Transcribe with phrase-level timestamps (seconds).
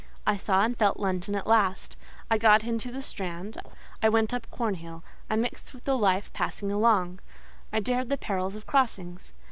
[0.25, 1.95] I saw and felt London at last:
[2.31, 3.61] I got into the Strand;
[4.01, 7.19] I went up Cornhill; I mixed with the life passing along;
[7.71, 9.31] I dared the perils of crossings.